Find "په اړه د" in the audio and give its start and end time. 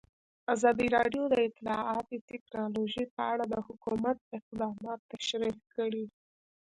3.15-3.55